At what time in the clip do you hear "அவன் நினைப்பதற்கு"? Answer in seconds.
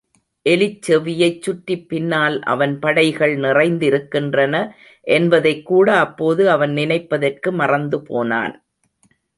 6.49-7.51